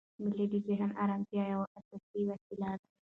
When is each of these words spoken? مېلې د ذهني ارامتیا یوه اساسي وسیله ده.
مېلې 0.21 0.45
د 0.51 0.55
ذهني 0.67 0.95
ارامتیا 1.03 1.43
یوه 1.53 1.65
اساسي 1.77 2.21
وسیله 2.29 2.69
ده. 2.81 2.87